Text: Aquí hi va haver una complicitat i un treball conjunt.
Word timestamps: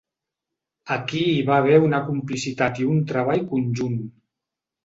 Aquí 0.95 1.19
hi 1.33 1.43
va 1.51 1.59
haver 1.63 1.77
una 1.89 2.01
complicitat 2.07 2.83
i 2.85 2.89
un 2.95 3.07
treball 3.13 3.47
conjunt. 3.55 4.01